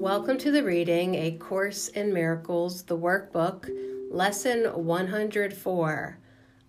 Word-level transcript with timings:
Welcome 0.00 0.38
to 0.38 0.50
the 0.50 0.64
reading 0.64 1.14
A 1.14 1.32
Course 1.32 1.88
in 1.88 2.10
Miracles, 2.14 2.84
the 2.84 2.96
workbook, 2.96 3.68
lesson 4.10 4.64
104. 4.64 6.18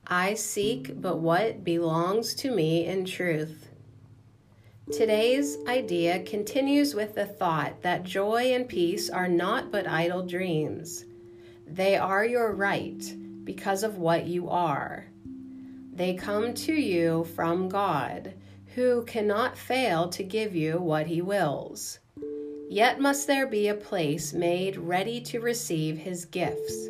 I 0.06 0.34
seek 0.34 1.02
but 1.02 1.20
what 1.20 1.64
belongs 1.64 2.36
to 2.36 2.52
me 2.52 2.86
in 2.88 3.06
truth. 3.06 3.70
Today's 4.92 5.58
idea 5.66 6.24
continues 6.24 6.94
with 6.94 7.16
the 7.16 7.26
thought 7.26 7.82
that 7.84 8.04
joy 8.04 8.54
and 8.54 8.68
peace 8.68 9.10
are 9.10 9.30
not 9.30 9.72
but 9.72 9.88
idle 9.88 10.26
dreams. 10.26 11.06
They 11.66 11.96
are 11.96 12.26
your 12.26 12.54
right 12.54 13.02
because 13.46 13.84
of 13.84 13.98
what 13.98 14.26
you 14.26 14.50
are. 14.50 15.06
They 15.94 16.16
come 16.16 16.54
to 16.56 16.74
you 16.74 17.24
from 17.34 17.70
God, 17.70 18.34
who 18.76 19.06
cannot 19.06 19.58
fail 19.58 20.10
to 20.10 20.22
give 20.22 20.54
you 20.54 20.80
what 20.80 21.08
he 21.08 21.22
wills. 21.22 22.00
Yet 22.72 23.02
must 23.02 23.28
there 23.28 23.48
be 23.48 23.68
a 23.68 23.74
place 23.74 24.32
made 24.32 24.78
ready 24.78 25.20
to 25.24 25.42
receive 25.42 25.98
his 25.98 26.24
gifts. 26.24 26.88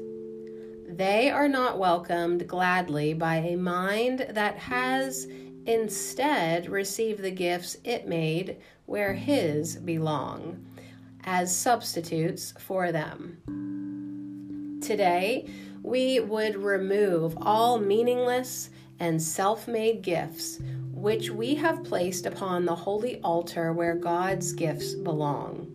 They 0.88 1.32
are 1.32 1.48
not 1.48 1.80
welcomed 1.80 2.48
gladly 2.48 3.16
by 3.16 3.38
a 3.38 3.58
mind 3.58 4.28
that 4.30 4.60
has 4.60 5.28
instead 5.66 6.70
received 6.70 7.24
the 7.24 7.32
gifts 7.32 7.78
it 7.84 8.08
made 8.08 8.58
where 8.86 9.14
his 9.14 9.78
belong, 9.78 10.64
as 11.24 11.58
substitutes 11.58 12.54
for 12.60 12.92
them. 12.92 13.40
Today, 14.84 15.50
we 15.82 16.20
would 16.20 16.58
remove 16.58 17.36
all 17.42 17.80
meaningless 17.80 18.70
and 19.00 19.20
self 19.20 19.68
made 19.68 20.04
gifts 20.04 20.60
which 21.02 21.32
we 21.32 21.56
have 21.56 21.84
placed 21.84 22.28
upon 22.28 22.64
the 22.64 22.76
holy 22.76 23.20
altar 23.22 23.74
where 23.74 23.96
God's 23.96 24.54
gifts 24.54 24.94
belong. 24.94 25.68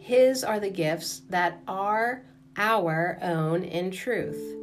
His 0.00 0.42
are 0.42 0.58
the 0.58 0.70
gifts 0.70 1.22
that 1.28 1.62
are 1.68 2.24
our 2.56 3.16
own 3.22 3.62
in 3.62 3.92
truth. 3.92 4.56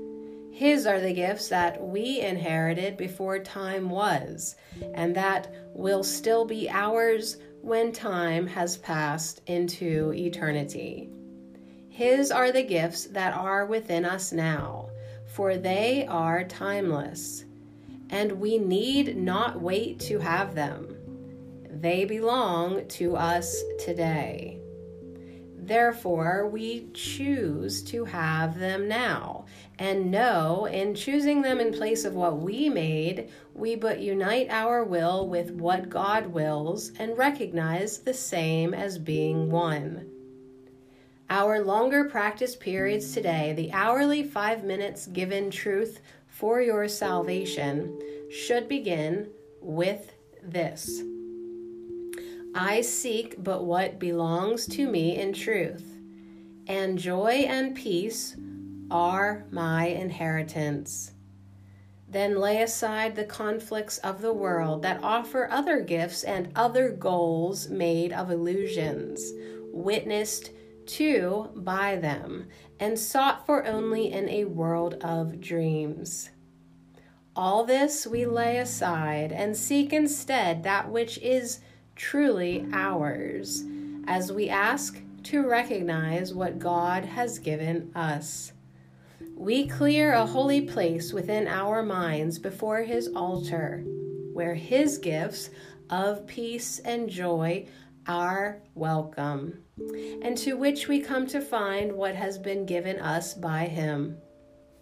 His 0.51 0.85
are 0.85 0.99
the 0.99 1.13
gifts 1.13 1.47
that 1.47 1.81
we 1.81 2.19
inherited 2.19 2.97
before 2.97 3.39
time 3.39 3.89
was, 3.89 4.57
and 4.93 5.15
that 5.15 5.53
will 5.73 6.03
still 6.03 6.43
be 6.43 6.69
ours 6.69 7.37
when 7.61 7.93
time 7.93 8.45
has 8.45 8.75
passed 8.75 9.41
into 9.47 10.11
eternity. 10.13 11.09
His 11.87 12.29
are 12.29 12.51
the 12.51 12.63
gifts 12.63 13.05
that 13.05 13.33
are 13.33 13.65
within 13.65 14.03
us 14.03 14.33
now, 14.33 14.89
for 15.27 15.55
they 15.55 16.05
are 16.07 16.43
timeless 16.43 17.45
and 18.09 18.31
we 18.33 18.57
need 18.57 19.17
not 19.17 19.61
wait 19.61 19.99
to 20.01 20.19
have 20.19 20.55
them. 20.55 20.95
They 21.69 22.05
belong 22.05 22.87
to 22.87 23.15
us 23.15 23.61
today. 23.79 24.59
Therefore, 25.67 26.47
we 26.47 26.87
choose 26.93 27.83
to 27.83 28.05
have 28.05 28.57
them 28.57 28.87
now, 28.87 29.45
and 29.77 30.09
know 30.09 30.65
in 30.65 30.95
choosing 30.95 31.41
them 31.41 31.59
in 31.59 31.73
place 31.73 32.05
of 32.05 32.13
what 32.13 32.39
we 32.39 32.69
made, 32.69 33.29
we 33.53 33.75
but 33.75 33.99
unite 33.99 34.47
our 34.49 34.85
will 34.85 35.27
with 35.27 35.51
what 35.51 35.89
God 35.89 36.27
wills 36.27 36.93
and 36.99 37.17
recognize 37.17 37.97
the 37.97 38.13
same 38.13 38.73
as 38.73 38.97
being 38.97 39.51
one. 39.51 40.09
Our 41.29 41.59
longer 41.59 42.05
practice 42.05 42.55
periods 42.55 43.11
today, 43.11 43.51
the 43.51 43.73
hourly 43.73 44.23
five 44.23 44.63
minutes 44.63 45.07
given 45.07 45.51
truth 45.51 45.99
for 46.37 46.61
your 46.61 46.87
salvation 46.87 47.99
should 48.29 48.67
begin 48.67 49.27
with 49.61 50.13
this 50.43 51.01
I 52.59 52.81
seek 52.81 53.35
but 53.43 53.65
what 53.65 53.99
belongs 53.99 54.65
to 54.67 54.89
me 54.89 55.15
in 55.17 55.31
truth, 55.33 55.85
and 56.65 56.97
joy 56.97 57.45
and 57.47 57.75
peace 57.75 58.35
are 58.89 59.45
my 59.51 59.85
inheritance. 59.85 61.11
Then 62.09 62.39
lay 62.39 62.63
aside 62.63 63.15
the 63.15 63.25
conflicts 63.25 63.99
of 63.99 64.21
the 64.21 64.33
world 64.33 64.81
that 64.81 65.03
offer 65.03 65.47
other 65.51 65.81
gifts 65.81 66.23
and 66.23 66.51
other 66.55 66.89
goals 66.89 67.69
made 67.69 68.11
of 68.11 68.31
illusions, 68.31 69.21
witnessed 69.71 70.49
to 70.87 71.51
by 71.53 71.97
them, 71.97 72.47
and 72.79 72.97
sought 72.97 73.45
for 73.45 73.65
only 73.65 74.11
in 74.11 74.27
a 74.29 74.45
world 74.45 74.95
of 75.01 75.39
dreams. 75.39 76.31
All 77.37 77.65
this 77.65 78.07
we 78.07 78.25
lay 78.25 78.57
aside 78.57 79.31
and 79.31 79.55
seek 79.55 79.93
instead 79.93 80.63
that 80.63 80.89
which 80.89 81.19
is 81.19 81.59
truly 81.95 82.65
ours, 82.73 83.63
as 84.07 84.31
we 84.31 84.49
ask 84.49 84.99
to 85.25 85.47
recognize 85.47 86.33
what 86.33 86.57
God 86.57 87.05
has 87.05 87.37
given 87.37 87.91
us. 87.93 88.53
We 89.35 89.67
clear 89.67 90.13
a 90.13 90.25
holy 90.25 90.61
place 90.61 91.13
within 91.13 91.47
our 91.47 91.83
minds 91.83 92.39
before 92.39 92.81
His 92.81 93.09
altar, 93.09 93.83
where 94.33 94.55
His 94.55 94.97
gifts 94.97 95.51
of 95.91 96.25
peace 96.25 96.79
and 96.79 97.07
joy 97.07 97.67
are 98.07 98.63
welcome, 98.73 99.59
and 100.23 100.35
to 100.39 100.53
which 100.53 100.87
we 100.87 101.01
come 101.01 101.27
to 101.27 101.39
find 101.39 101.91
what 101.91 102.15
has 102.15 102.39
been 102.39 102.65
given 102.65 102.97
us 102.99 103.35
by 103.35 103.65
Him. 103.65 104.17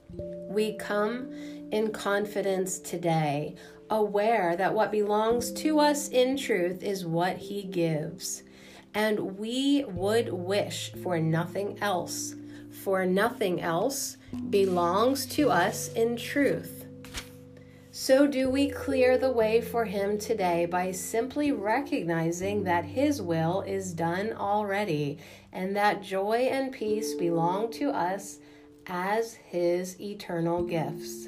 We 0.09 0.73
come 0.73 1.31
in 1.71 1.91
confidence 1.91 2.79
today, 2.79 3.55
aware 3.89 4.55
that 4.55 4.73
what 4.73 4.91
belongs 4.91 5.51
to 5.53 5.79
us 5.79 6.09
in 6.09 6.38
truth 6.38 6.83
is 6.83 7.05
what 7.05 7.38
He 7.38 7.63
gives. 7.63 8.43
And 8.93 9.38
we 9.38 9.83
would 9.85 10.31
wish 10.31 10.93
for 11.03 11.19
nothing 11.19 11.77
else, 11.81 12.35
for 12.83 13.05
nothing 13.05 13.61
else 13.61 14.17
belongs 14.49 15.25
to 15.27 15.49
us 15.49 15.91
in 15.93 16.16
truth. 16.16 16.85
So, 17.91 18.27
do 18.27 18.49
we 18.49 18.69
clear 18.69 19.17
the 19.17 19.31
way 19.31 19.61
for 19.61 19.85
Him 19.85 20.17
today 20.17 20.66
by 20.66 20.91
simply 20.91 21.53
recognizing 21.53 22.63
that 22.66 22.83
His 22.83 23.22
will 23.22 23.61
is 23.61 23.93
done 23.93 24.33
already 24.33 25.17
and 25.53 25.75
that 25.75 26.03
joy 26.03 26.49
and 26.51 26.73
peace 26.73 27.13
belong 27.13 27.72
to 27.73 27.91
us 27.91 28.39
as 28.88 29.34
His 29.34 30.00
eternal 30.00 30.63
gifts. 30.63 31.28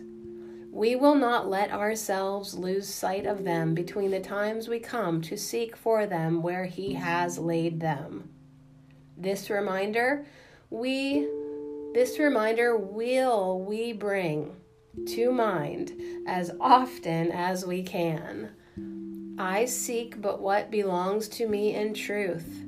We 0.71 0.95
will 0.95 1.15
not 1.15 1.49
let 1.49 1.71
ourselves 1.71 2.53
lose 2.53 2.87
sight 2.87 3.25
of 3.25 3.43
them 3.43 3.73
between 3.73 4.11
the 4.11 4.19
times 4.19 4.67
we 4.67 4.79
come 4.79 5.21
to 5.23 5.37
seek 5.37 5.75
for 5.75 6.05
them 6.05 6.41
where 6.41 6.65
He 6.65 6.93
has 6.93 7.39
laid 7.39 7.79
them. 7.79 8.29
This 9.17 9.49
reminder, 9.49 10.25
we 10.69 11.27
this 11.93 12.19
reminder 12.19 12.77
will 12.77 13.61
we 13.61 13.91
bring 13.91 14.55
to 15.07 15.31
mind 15.31 15.93
as 16.27 16.51
often 16.59 17.31
as 17.31 17.65
we 17.65 17.81
can. 17.81 18.51
I 19.39 19.65
seek 19.65 20.21
but 20.21 20.41
what 20.41 20.69
belongs 20.69 21.27
to 21.29 21.47
me 21.47 21.73
in 21.75 21.93
truth. 21.93 22.63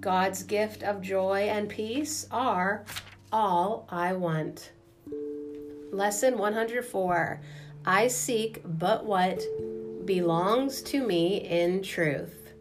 God's 0.00 0.42
gift 0.42 0.82
of 0.82 1.00
joy 1.00 1.48
and 1.48 1.68
peace 1.68 2.26
are 2.30 2.84
all 3.32 3.86
I 3.88 4.12
want. 4.12 4.72
Lesson 5.90 6.38
104 6.38 7.40
I 7.84 8.08
seek 8.08 8.60
but 8.64 9.04
what 9.04 9.42
belongs 10.04 10.82
to 10.82 11.04
me 11.04 11.38
in 11.48 11.82
truth. 11.82 12.52